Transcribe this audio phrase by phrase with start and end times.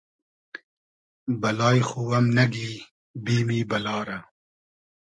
[1.41, 2.71] بئلای خو ام نئگی
[3.23, 4.17] بیمی بئلا رۂ